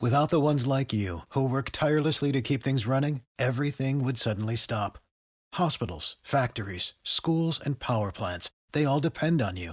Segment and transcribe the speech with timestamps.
[0.00, 4.54] Without the ones like you, who work tirelessly to keep things running, everything would suddenly
[4.56, 4.98] stop.
[5.54, 9.72] Hospitals, factories, schools, and power plants, they all depend on you.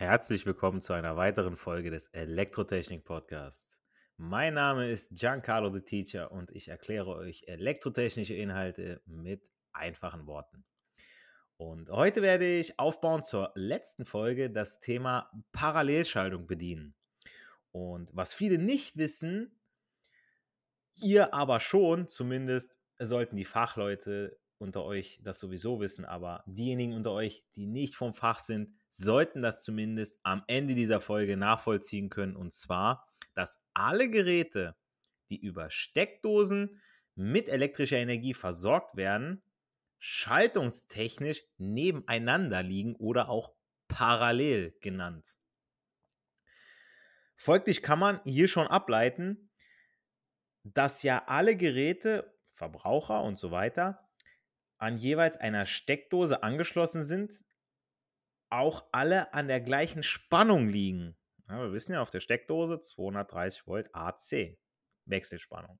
[0.00, 3.80] Herzlich willkommen zu einer weiteren Folge des Elektrotechnik Podcasts.
[4.16, 10.64] Mein Name ist Giancarlo the Teacher und ich erkläre euch elektrotechnische Inhalte mit einfachen Worten.
[11.56, 16.94] Und heute werde ich aufbauend zur letzten Folge das Thema Parallelschaltung bedienen.
[17.72, 19.60] Und was viele nicht wissen,
[20.94, 27.12] ihr aber schon, zumindest sollten die Fachleute unter euch das sowieso wissen, aber diejenigen unter
[27.12, 32.36] euch, die nicht vom Fach sind, sollten das zumindest am Ende dieser Folge nachvollziehen können.
[32.36, 34.76] Und zwar, dass alle Geräte,
[35.30, 36.80] die über Steckdosen
[37.14, 39.42] mit elektrischer Energie versorgt werden,
[39.98, 43.52] schaltungstechnisch nebeneinander liegen oder auch
[43.88, 45.36] parallel genannt.
[47.34, 49.50] Folglich kann man hier schon ableiten,
[50.64, 54.07] dass ja alle Geräte, Verbraucher und so weiter,
[54.78, 57.44] an jeweils einer Steckdose angeschlossen sind,
[58.50, 61.16] auch alle an der gleichen Spannung liegen.
[61.48, 64.58] Ja, wir wissen ja auf der Steckdose 230 Volt AC,
[65.06, 65.78] Wechselspannung.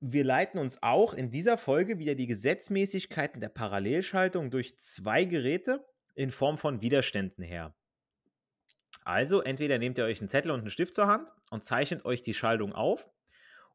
[0.00, 5.86] Wir leiten uns auch in dieser Folge wieder die Gesetzmäßigkeiten der Parallelschaltung durch zwei Geräte
[6.14, 7.74] in Form von Widerständen her.
[9.04, 12.22] Also entweder nehmt ihr euch einen Zettel und einen Stift zur Hand und zeichnet euch
[12.22, 13.08] die Schaltung auf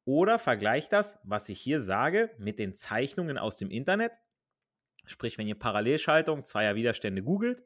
[0.06, 4.13] oder vergleicht das, was ich hier sage, mit den Zeichnungen aus dem Internet.
[5.06, 7.63] Sprich, wenn ihr Parallelschaltung zweier Widerstände googelt,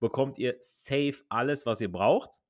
[0.00, 2.40] bekommt ihr safe alles, was ihr braucht.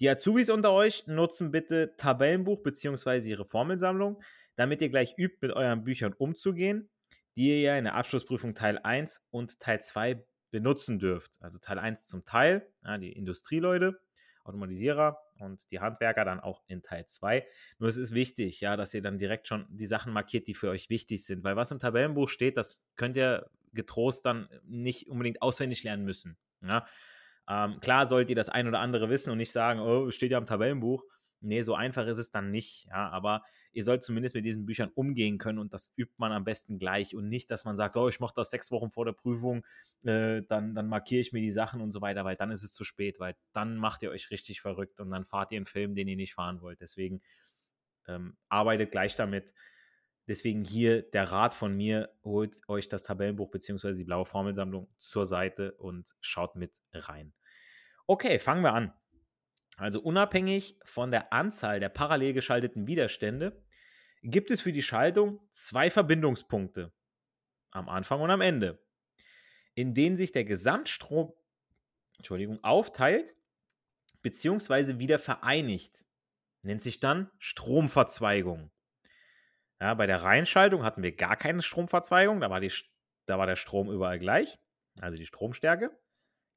[0.00, 3.28] Die Azubis unter euch nutzen bitte Tabellenbuch bzw.
[3.28, 4.22] ihre Formelsammlung,
[4.56, 6.88] damit ihr gleich übt, mit euren Büchern umzugehen,
[7.36, 11.32] die ihr ja in der Abschlussprüfung Teil 1 und Teil 2 benutzen dürft.
[11.40, 14.00] Also Teil 1 zum Teil, ja, die Industrieleute,
[14.44, 17.46] Automatisierer und die Handwerker dann auch in Teil 2.
[17.78, 20.70] Nur es ist wichtig, ja, dass ihr dann direkt schon die Sachen markiert, die für
[20.70, 25.42] euch wichtig sind, weil was im Tabellenbuch steht, das könnt ihr getrost dann nicht unbedingt
[25.42, 26.36] auswendig lernen müssen.
[26.62, 26.86] Ja.
[27.48, 30.38] Ähm, klar sollt ihr das ein oder andere wissen und nicht sagen, oh, steht ja
[30.38, 31.04] im Tabellenbuch.
[31.42, 33.42] Nee, so einfach ist es dann nicht, ja, aber
[33.72, 37.14] ihr sollt zumindest mit diesen Büchern umgehen können und das übt man am besten gleich
[37.14, 39.64] und nicht, dass man sagt, oh, ich mache das sechs Wochen vor der Prüfung,
[40.02, 42.74] äh, dann, dann markiere ich mir die Sachen und so weiter, weil dann ist es
[42.74, 45.94] zu spät, weil dann macht ihr euch richtig verrückt und dann fahrt ihr einen Film,
[45.94, 46.80] den ihr nicht fahren wollt.
[46.82, 47.22] Deswegen
[48.06, 49.54] ähm, arbeitet gleich damit.
[50.28, 53.94] Deswegen hier der Rat von mir, holt euch das Tabellenbuch bzw.
[53.94, 57.32] die blaue Formelsammlung zur Seite und schaut mit rein.
[58.06, 58.92] Okay, fangen wir an.
[59.80, 63.64] Also unabhängig von der Anzahl der parallel geschalteten Widerstände
[64.22, 66.92] gibt es für die Schaltung zwei Verbindungspunkte
[67.70, 68.84] am Anfang und am Ende,
[69.74, 71.32] in denen sich der Gesamtstrom
[72.18, 73.34] Entschuldigung, aufteilt
[74.20, 74.98] bzw.
[74.98, 76.04] wieder vereinigt.
[76.60, 78.70] Nennt sich dann Stromverzweigung.
[79.80, 82.70] Ja, bei der Reihenschaltung hatten wir gar keine Stromverzweigung, da war, die,
[83.24, 84.58] da war der Strom überall gleich,
[85.00, 85.98] also die Stromstärke.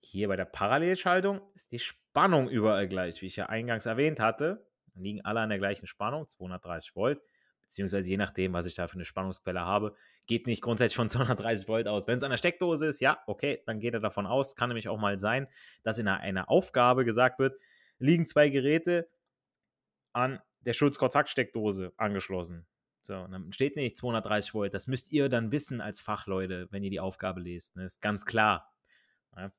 [0.02, 1.80] Hier bei der Parallelschaltung ist die
[2.14, 4.64] Spannung überall gleich, wie ich ja eingangs erwähnt hatte.
[4.94, 7.20] liegen alle an der gleichen Spannung, 230 Volt,
[7.64, 9.96] beziehungsweise je nachdem, was ich da für eine Spannungsquelle habe,
[10.28, 12.06] geht nicht grundsätzlich von 230 Volt aus.
[12.06, 14.56] Wenn es an der Steckdose ist, ja, okay, dann geht er davon aus.
[14.56, 15.48] Kann nämlich auch mal sein,
[15.82, 17.60] dass in einer, Aufgabe gesagt wird,
[17.98, 19.10] liegen zwei Geräte
[20.12, 22.68] an der Schutzkontaktsteckdose angeschlossen.
[23.02, 24.76] So, dann steht nicht 230 Volt.
[24.76, 27.76] Das müsst ihr dann wissen als Fachleute, wenn ihr die Aufgabe lest.
[27.76, 27.86] Ne?
[27.86, 28.72] Ist ganz klar.
[29.36, 29.52] Ja.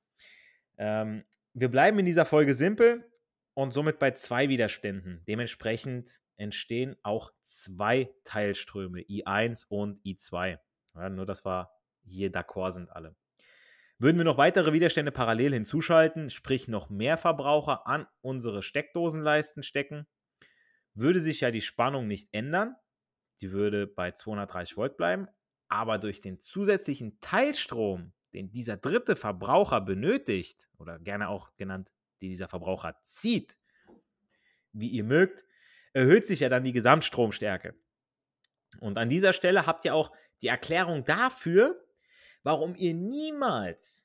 [0.78, 1.24] Ähm,
[1.54, 3.08] wir bleiben in dieser Folge simpel
[3.54, 5.22] und somit bei zwei Widerständen.
[5.28, 10.58] Dementsprechend entstehen auch zwei Teilströme, I1 und I2.
[10.94, 11.70] Ja, nur, dass wir
[12.02, 13.16] hier d'accord sind alle.
[13.98, 20.08] Würden wir noch weitere Widerstände parallel hinzuschalten, sprich noch mehr Verbraucher an unsere Steckdosenleisten stecken,
[20.94, 22.74] würde sich ja die Spannung nicht ändern,
[23.40, 25.28] die würde bei 230 Volt bleiben,
[25.68, 31.90] aber durch den zusätzlichen Teilstrom, den dieser dritte Verbraucher benötigt, oder gerne auch genannt,
[32.20, 33.56] die dieser Verbraucher zieht,
[34.72, 35.44] wie ihr mögt,
[35.92, 37.74] erhöht sich ja dann die Gesamtstromstärke.
[38.80, 41.80] Und an dieser Stelle habt ihr auch die Erklärung dafür,
[42.42, 44.04] warum ihr niemals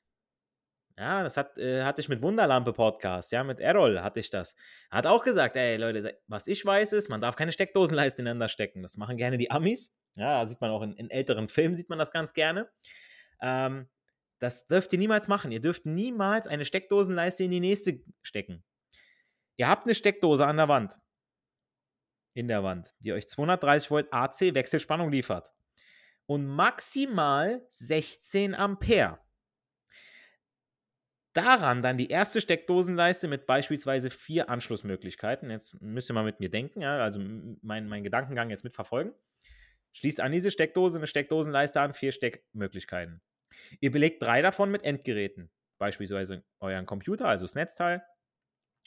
[1.00, 4.54] ja, das hat, äh, hatte ich mit Wunderlampe Podcast, ja, mit Errol hatte ich das.
[4.90, 8.82] Hat auch gesagt, ey Leute, was ich weiß ist, man darf keine Steckdosenleiste ineinander stecken.
[8.82, 9.94] Das machen gerne die Amis.
[10.16, 12.68] Ja, sieht man auch in, in älteren Filmen, sieht man das ganz gerne.
[13.40, 13.88] Ähm,
[14.40, 15.52] das dürft ihr niemals machen.
[15.52, 18.64] Ihr dürft niemals eine Steckdosenleiste in die nächste stecken.
[19.56, 21.00] Ihr habt eine Steckdose an der Wand.
[22.34, 25.52] In der Wand, die euch 230 Volt AC Wechselspannung liefert.
[26.26, 29.18] Und maximal 16 Ampere
[31.32, 35.50] daran dann die erste Steckdosenleiste mit beispielsweise vier Anschlussmöglichkeiten.
[35.50, 37.20] Jetzt müsst ihr mal mit mir denken, ja, also
[37.62, 39.14] meinen mein Gedankengang jetzt mitverfolgen.
[39.92, 43.20] Schließt an diese Steckdose eine Steckdosenleiste an, vier Steckmöglichkeiten.
[43.80, 48.02] Ihr belegt drei davon mit Endgeräten, beispielsweise euren Computer, also das Netzteil,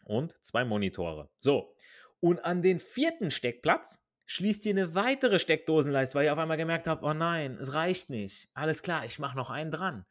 [0.06, 1.30] und zwei Monitore.
[1.40, 1.76] So,
[2.20, 6.88] und an den vierten Steckplatz schließt ihr eine weitere Steckdosenleiste, weil ihr auf einmal gemerkt
[6.88, 8.50] habt, oh nein, es reicht nicht.
[8.54, 10.06] Alles klar, ich mache noch einen dran.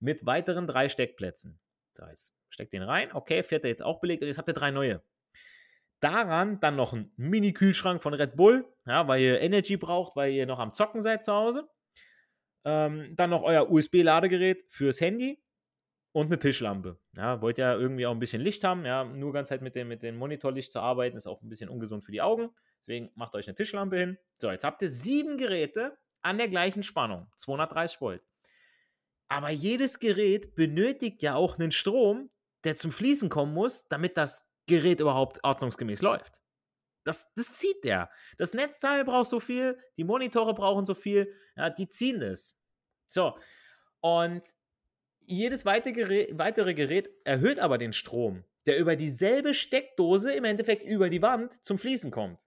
[0.00, 1.58] Mit weiteren drei Steckplätzen.
[1.94, 4.70] Da ist, steckt den rein, okay, vierter jetzt auch belegt und jetzt habt ihr drei
[4.70, 5.02] neue.
[6.00, 10.44] Daran dann noch ein Mini-Kühlschrank von Red Bull, ja, weil ihr Energy braucht, weil ihr
[10.44, 11.66] noch am Zocken seid zu Hause.
[12.64, 15.42] Ähm, dann noch euer USB-Ladegerät fürs Handy
[16.12, 16.98] und eine Tischlampe.
[17.16, 18.86] Ja, wollt ja irgendwie auch ein bisschen Licht haben.
[18.86, 21.68] Ja, nur ganz halt mit dem, mit dem Monitorlicht zu arbeiten, ist auch ein bisschen
[21.68, 22.50] ungesund für die Augen.
[22.80, 24.18] Deswegen macht euch eine Tischlampe hin.
[24.38, 28.22] So, jetzt habt ihr sieben Geräte an der gleichen Spannung, 230 Volt.
[29.28, 32.30] Aber jedes Gerät benötigt ja auch einen Strom,
[32.62, 36.43] der zum Fließen kommen muss, damit das Gerät überhaupt ordnungsgemäß läuft.
[37.04, 38.10] Das, das zieht der.
[38.38, 42.58] Das Netzteil braucht so viel, die Monitore brauchen so viel, ja, die ziehen das.
[43.06, 43.38] So,
[44.00, 44.42] und
[45.20, 50.82] jedes weitere Gerät, weitere Gerät erhöht aber den Strom, der über dieselbe Steckdose im Endeffekt
[50.82, 52.42] über die Wand zum Fließen kommt.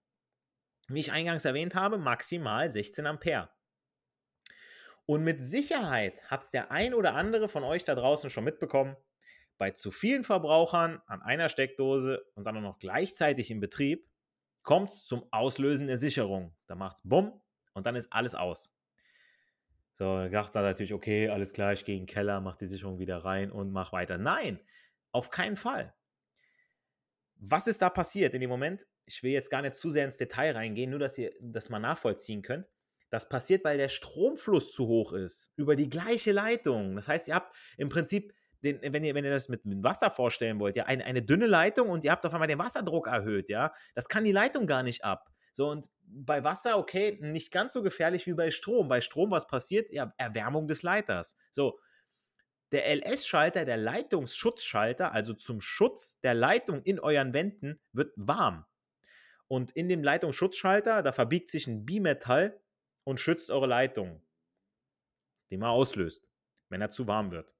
[0.88, 3.50] Wie ich eingangs erwähnt habe, maximal 16 Ampere.
[5.06, 8.96] Und mit Sicherheit hat es der ein oder andere von euch da draußen schon mitbekommen.
[9.56, 14.07] Bei zu vielen Verbrauchern an einer Steckdose und dann auch noch gleichzeitig im Betrieb
[14.68, 16.54] kommt es zum Auslösen der Sicherung.
[16.66, 17.40] Da macht es Bumm
[17.72, 18.70] und dann ist alles aus.
[19.94, 22.66] So, dann sagt er natürlich, okay, alles klar, ich gehe in den Keller, mach die
[22.66, 24.18] Sicherung wieder rein und mach weiter.
[24.18, 24.60] Nein,
[25.10, 25.94] auf keinen Fall.
[27.36, 28.86] Was ist da passiert in dem Moment?
[29.06, 31.78] Ich will jetzt gar nicht zu sehr ins Detail reingehen, nur dass ihr das mal
[31.78, 32.66] nachvollziehen könnt.
[33.08, 36.94] Das passiert, weil der Stromfluss zu hoch ist über die gleiche Leitung.
[36.94, 40.58] Das heißt, ihr habt im Prinzip, den, wenn, ihr, wenn ihr das mit, Wasser vorstellen
[40.60, 43.72] wollt, ja, eine, eine dünne Leitung und ihr habt auf einmal den Wasserdruck erhöht, ja.
[43.94, 45.30] Das kann die Leitung gar nicht ab.
[45.52, 48.88] So, und bei Wasser, okay, nicht ganz so gefährlich wie bei Strom.
[48.88, 49.90] Bei Strom, was passiert?
[49.92, 51.36] Ja, Erwärmung des Leiters.
[51.50, 51.80] So,
[52.70, 58.66] der LS-Schalter, der Leitungsschutzschalter, also zum Schutz der Leitung in euren Wänden, wird warm.
[59.48, 62.60] Und in dem Leitungsschutzschalter, da verbiegt sich ein Bimetall
[63.04, 64.22] und schützt eure Leitung,
[65.50, 66.28] die man auslöst,
[66.68, 67.52] wenn er zu warm wird.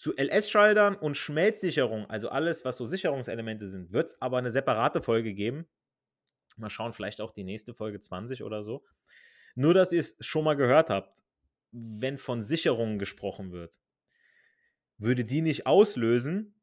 [0.00, 5.02] Zu LS-Schaltern und Schmelzsicherung, also alles, was so Sicherungselemente sind, wird es aber eine separate
[5.02, 5.68] Folge geben.
[6.56, 8.82] Mal schauen, vielleicht auch die nächste Folge 20 oder so.
[9.54, 11.22] Nur, dass ihr es schon mal gehört habt,
[11.70, 13.78] wenn von Sicherungen gesprochen wird,
[14.96, 16.54] würde die nicht auslösen,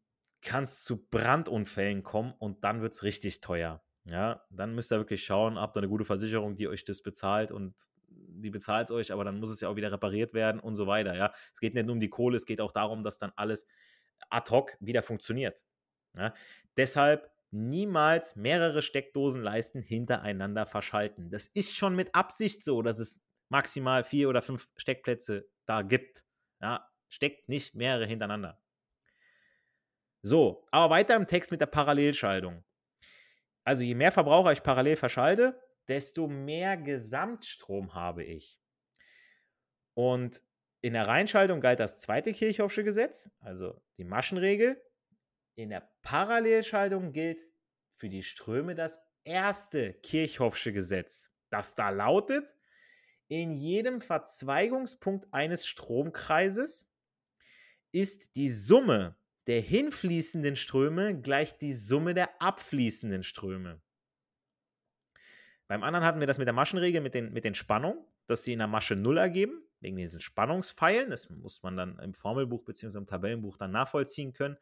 [0.41, 3.83] kann es zu Brandunfällen kommen und dann wird es richtig teuer.
[4.05, 7.51] Ja, dann müsst ihr wirklich schauen, habt ihr eine gute Versicherung, die euch das bezahlt
[7.51, 7.75] und
[8.41, 10.87] die bezahlt es euch, aber dann muss es ja auch wieder repariert werden und so
[10.87, 11.15] weiter.
[11.15, 13.67] Ja, es geht nicht nur um die Kohle, es geht auch darum, dass dann alles
[14.29, 15.63] ad hoc wieder funktioniert.
[16.15, 16.33] Ja?
[16.75, 21.29] Deshalb niemals mehrere Steckdosenleisten hintereinander verschalten.
[21.29, 26.23] Das ist schon mit Absicht so, dass es maximal vier oder fünf Steckplätze da gibt.
[26.61, 28.59] Ja, steckt nicht mehrere hintereinander.
[30.21, 32.63] So, aber weiter im Text mit der Parallelschaltung.
[33.63, 38.59] Also je mehr Verbraucher ich parallel verschalte, desto mehr Gesamtstrom habe ich.
[39.93, 40.41] Und
[40.81, 44.81] in der Reinschaltung galt das zweite Kirchhoffsche Gesetz, also die Maschenregel.
[45.55, 47.39] In der Parallelschaltung gilt
[47.95, 52.53] für die Ströme das erste Kirchhoffsche Gesetz, das da lautet,
[53.27, 56.89] in jedem Verzweigungspunkt eines Stromkreises
[57.91, 59.17] ist die Summe
[59.47, 63.81] der hinfließenden Ströme gleich die Summe der abfließenden Ströme.
[65.67, 68.53] Beim anderen hatten wir das mit der Maschenregel, mit den, mit den Spannungen, dass die
[68.53, 71.09] in der Masche 0 ergeben, wegen diesen Spannungspfeilen.
[71.09, 72.97] Das muss man dann im Formelbuch bzw.
[72.97, 74.57] im Tabellenbuch dann nachvollziehen können.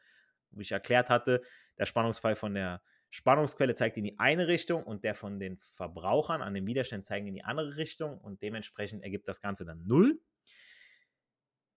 [0.51, 1.41] Wie ich erklärt hatte,
[1.77, 6.41] der Spannungspfeil von der Spannungsquelle zeigt in die eine Richtung und der von den Verbrauchern
[6.41, 10.19] an den Widerständen zeigt in die andere Richtung und dementsprechend ergibt das Ganze dann 0.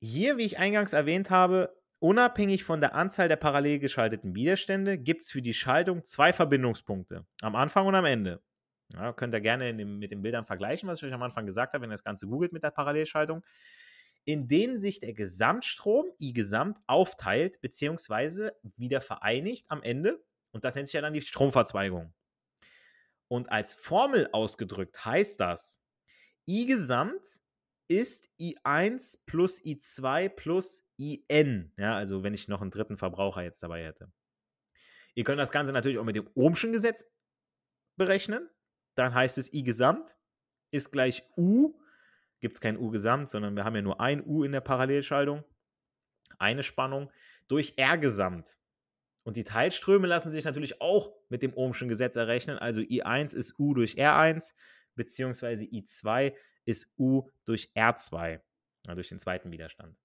[0.00, 5.24] Hier, wie ich eingangs erwähnt habe, unabhängig von der Anzahl der parallel geschalteten Widerstände, gibt
[5.24, 8.42] es für die Schaltung zwei Verbindungspunkte, am Anfang und am Ende.
[8.94, 11.74] Ja, könnt ihr gerne dem, mit den Bildern vergleichen, was ich euch am Anfang gesagt
[11.74, 13.44] habe, wenn ihr das Ganze googelt mit der Parallelschaltung,
[14.24, 18.50] in denen sich der Gesamtstrom, I Gesamt, aufteilt bzw.
[18.76, 20.22] wieder vereinigt am Ende.
[20.52, 22.14] Und das nennt sich ja dann die Stromverzweigung.
[23.28, 25.78] Und als Formel ausgedrückt heißt das,
[26.46, 27.40] I Gesamt
[27.88, 31.72] ist I1 plus I2 plus IN.
[31.76, 34.10] Ja, also wenn ich noch einen dritten Verbraucher jetzt dabei hätte.
[35.14, 37.04] Ihr könnt das Ganze natürlich auch mit dem Ohmschen Gesetz
[37.96, 38.48] berechnen
[38.98, 40.16] dann heißt es I Gesamt
[40.70, 41.74] ist gleich U.
[42.40, 45.44] Gibt es kein U Gesamt, sondern wir haben ja nur ein U in der Parallelschaltung.
[46.38, 47.10] Eine Spannung
[47.48, 48.58] durch R Gesamt.
[49.24, 52.58] Und die Teilströme lassen sich natürlich auch mit dem Ohmschen Gesetz errechnen.
[52.58, 54.54] Also I1 ist U durch R1,
[54.94, 58.40] beziehungsweise I2 ist U durch R2,
[58.86, 59.96] also durch den zweiten Widerstand.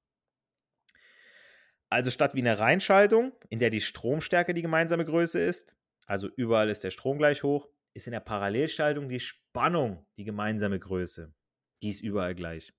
[1.90, 6.70] Also statt wie eine Reinschaltung, in der die Stromstärke die gemeinsame Größe ist, also überall
[6.70, 11.34] ist der Strom gleich hoch, ist in der Parallelschaltung die Spannung die gemeinsame Größe.
[11.82, 12.74] Die ist überall gleich.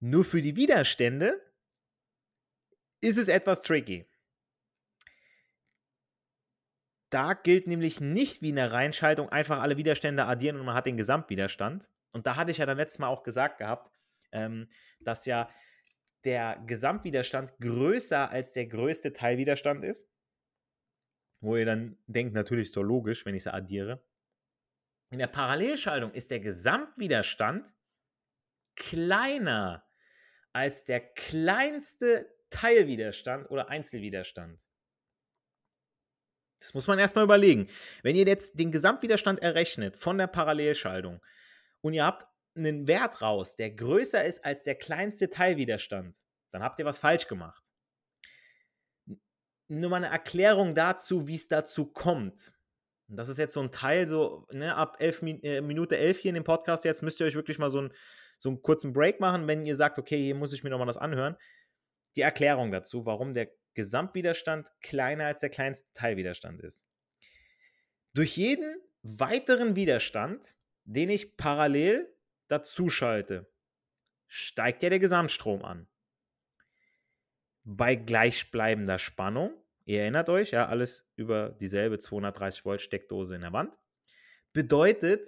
[0.00, 1.40] Nur für die Widerstände
[3.00, 4.06] ist es etwas tricky.
[7.10, 10.86] Da gilt nämlich nicht wie in der Reihenschaltung einfach alle Widerstände addieren und man hat
[10.86, 11.90] den Gesamtwiderstand.
[12.12, 13.90] Und da hatte ich ja dann letztes Mal auch gesagt gehabt,
[14.32, 14.68] ähm,
[15.00, 15.48] dass ja
[16.24, 20.06] der Gesamtwiderstand größer als der größte Teilwiderstand ist
[21.40, 24.02] wo ihr dann denkt, natürlich ist doch logisch, wenn ich sie addiere.
[25.10, 27.74] In der Parallelschaltung ist der Gesamtwiderstand
[28.76, 29.84] kleiner
[30.52, 34.66] als der kleinste Teilwiderstand oder Einzelwiderstand.
[36.60, 37.68] Das muss man erstmal überlegen.
[38.02, 41.24] Wenn ihr jetzt den Gesamtwiderstand errechnet von der Parallelschaltung
[41.80, 42.26] und ihr habt
[42.56, 46.18] einen Wert raus, der größer ist als der kleinste Teilwiderstand,
[46.50, 47.67] dann habt ihr was falsch gemacht
[49.68, 52.52] nur mal eine Erklärung dazu, wie es dazu kommt.
[53.08, 56.28] Und das ist jetzt so ein Teil, so ne, ab elf, äh, Minute 11 hier
[56.30, 57.92] in dem Podcast, jetzt müsst ihr euch wirklich mal so, ein,
[58.38, 60.98] so einen kurzen Break machen, wenn ihr sagt, okay, hier muss ich mir nochmal das
[60.98, 61.36] anhören.
[62.16, 66.84] Die Erklärung dazu, warum der Gesamtwiderstand kleiner als der kleinste Teilwiderstand ist.
[68.14, 72.12] Durch jeden weiteren Widerstand, den ich parallel
[72.48, 73.50] dazu schalte,
[74.26, 75.88] steigt ja der Gesamtstrom an
[77.68, 79.52] bei gleichbleibender Spannung.
[79.84, 83.76] Ihr erinnert euch, ja, alles über dieselbe 230 Volt Steckdose in der Wand.
[84.54, 85.26] Bedeutet,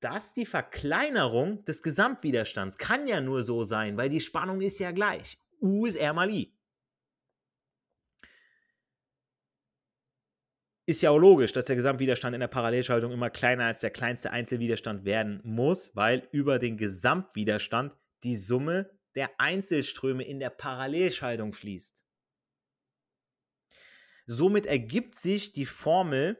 [0.00, 4.92] dass die Verkleinerung des Gesamtwiderstands kann ja nur so sein, weil die Spannung ist ja
[4.92, 5.38] gleich.
[5.60, 6.52] U ist R mal I.
[10.88, 14.30] Ist ja auch logisch, dass der Gesamtwiderstand in der Parallelschaltung immer kleiner als der kleinste
[14.30, 17.92] Einzelwiderstand werden muss, weil über den Gesamtwiderstand
[18.22, 22.04] die Summe der Einzelströme in der Parallelschaltung fließt.
[24.26, 26.38] Somit ergibt sich die Formel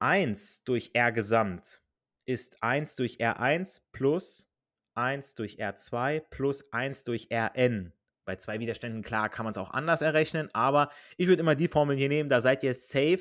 [0.00, 1.80] 1 durch R Gesamt
[2.26, 4.50] ist 1 durch R1 plus
[4.94, 7.92] 1 durch R2 plus 1 durch Rn.
[8.24, 11.68] Bei zwei Widerständen, klar, kann man es auch anders errechnen, aber ich würde immer die
[11.68, 13.20] Formel hier nehmen, da seid ihr safe.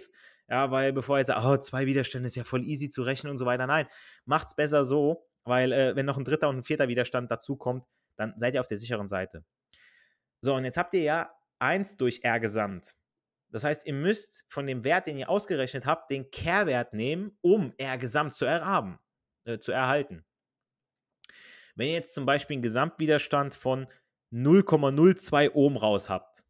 [0.50, 3.38] Ja, weil bevor ihr sagt, oh, zwei Widerstände ist ja voll easy zu rechnen und
[3.38, 3.65] so weiter.
[3.65, 3.88] Nein,
[4.25, 7.85] macht es besser so, weil äh, wenn noch ein dritter und ein vierter Widerstand dazukommt,
[8.15, 9.43] dann seid ihr auf der sicheren Seite.
[10.41, 12.95] So, und jetzt habt ihr ja 1 durch R gesamt.
[13.50, 17.73] Das heißt, ihr müsst von dem Wert, den ihr ausgerechnet habt, den Kehrwert nehmen, um
[17.77, 19.00] R gesamt zu erhaben,
[19.45, 20.25] äh, zu erhalten.
[21.75, 23.88] Wenn ihr jetzt zum Beispiel einen Gesamtwiderstand von
[24.31, 26.43] 0,02 Ohm raus habt,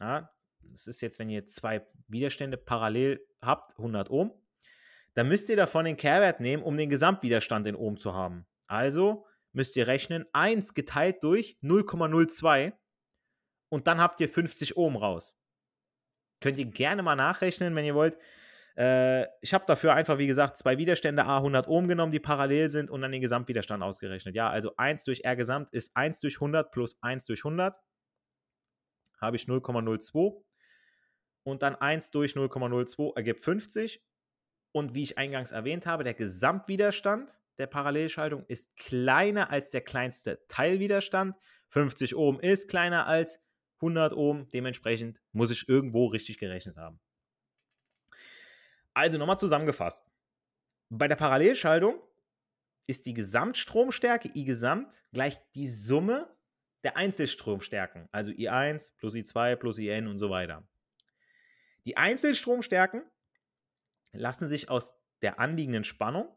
[0.00, 4.32] ja, das ist jetzt, wenn ihr zwei Widerstände parallel habt, 100 Ohm,
[5.16, 8.46] dann müsst ihr davon den Kehrwert nehmen, um den Gesamtwiderstand in Ohm zu haben.
[8.66, 12.74] Also müsst ihr rechnen 1 geteilt durch 0,02
[13.70, 15.34] und dann habt ihr 50 Ohm raus.
[16.40, 18.18] Könnt ihr gerne mal nachrechnen, wenn ihr wollt.
[18.76, 22.68] Äh, ich habe dafür einfach, wie gesagt, zwei Widerstände A 100 Ohm genommen, die parallel
[22.68, 24.34] sind und dann den Gesamtwiderstand ausgerechnet.
[24.34, 27.74] Ja, also 1 durch R Gesamt ist 1 durch 100 plus 1 durch 100.
[29.18, 30.44] Habe ich 0,02.
[31.42, 34.02] Und dann 1 durch 0,02 ergibt 50.
[34.72, 40.44] Und wie ich eingangs erwähnt habe, der Gesamtwiderstand der Parallelschaltung ist kleiner als der kleinste
[40.48, 41.36] Teilwiderstand.
[41.68, 43.40] 50 Ohm ist kleiner als
[43.76, 44.48] 100 Ohm.
[44.50, 47.00] Dementsprechend muss ich irgendwo richtig gerechnet haben.
[48.94, 50.10] Also nochmal zusammengefasst.
[50.88, 52.00] Bei der Parallelschaltung
[52.86, 56.34] ist die Gesamtstromstärke I gesamt gleich die Summe
[56.84, 60.62] der Einzelstromstärken, also I1 plus I2 plus IN und so weiter.
[61.84, 63.02] Die Einzelstromstärken
[64.18, 66.28] lassen sich aus der anliegenden Spannung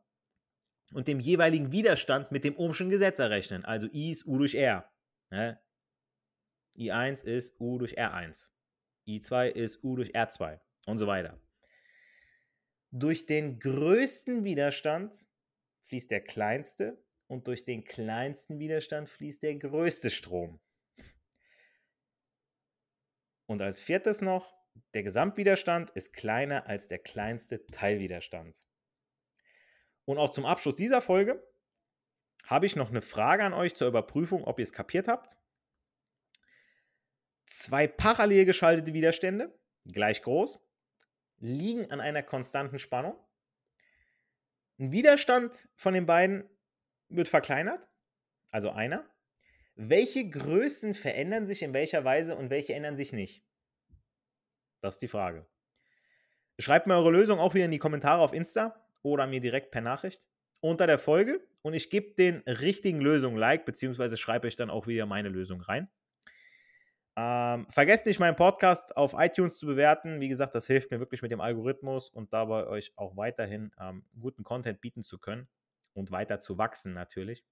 [0.93, 3.65] und dem jeweiligen Widerstand mit dem Ohmschen Gesetz errechnen.
[3.65, 4.91] Also I ist U durch R.
[5.29, 5.59] Ne?
[6.77, 8.50] I1 ist U durch R1.
[9.07, 11.39] I2 ist U durch R2 und so weiter.
[12.91, 15.13] Durch den größten Widerstand
[15.88, 20.59] fließt der kleinste und durch den kleinsten Widerstand fließt der größte Strom.
[23.45, 24.58] Und als viertes noch,
[24.93, 28.55] der Gesamtwiderstand ist kleiner als der kleinste Teilwiderstand.
[30.05, 31.43] Und auch zum Abschluss dieser Folge
[32.45, 35.38] habe ich noch eine Frage an euch zur Überprüfung, ob ihr es kapiert habt.
[37.45, 40.59] Zwei parallel geschaltete Widerstände, gleich groß,
[41.38, 43.15] liegen an einer konstanten Spannung.
[44.79, 46.50] Ein Widerstand von den beiden
[47.09, 47.88] wird verkleinert,
[48.51, 49.07] also einer.
[49.75, 53.43] Welche Größen verändern sich in welcher Weise und welche ändern sich nicht?
[54.81, 55.45] Das ist die Frage.
[56.57, 59.81] Schreibt mir eure Lösung auch wieder in die Kommentare auf Insta oder mir direkt per
[59.81, 60.21] Nachricht
[60.62, 64.88] unter der Folge und ich gebe den richtigen Lösungen Like, beziehungsweise schreibe ich dann auch
[64.88, 65.89] wieder meine Lösung rein.
[67.15, 70.21] Ähm, vergesst nicht, meinen Podcast auf iTunes zu bewerten.
[70.21, 74.05] Wie gesagt, das hilft mir wirklich mit dem Algorithmus und dabei euch auch weiterhin ähm,
[74.19, 75.50] guten Content bieten zu können
[75.93, 77.43] und weiter zu wachsen natürlich.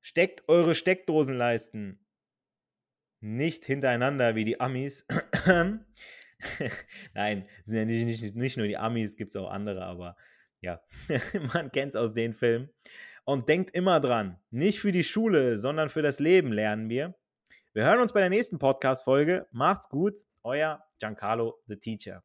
[0.00, 2.02] Steckt eure Steckdosenleisten
[3.20, 5.06] nicht hintereinander wie die Amis.
[7.14, 10.16] Nein, sind ja nicht, nicht, nicht nur die Amis, gibt es auch andere, aber
[10.60, 10.80] ja,
[11.54, 12.70] man kennt es aus den Filmen.
[13.24, 17.14] Und denkt immer dran, nicht für die Schule, sondern für das Leben lernen wir.
[17.72, 19.46] Wir hören uns bei der nächsten Podcast-Folge.
[19.52, 22.24] Macht's gut, euer Giancarlo the Teacher.